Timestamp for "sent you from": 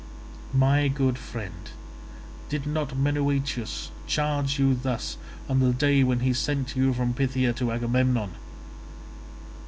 6.33-7.13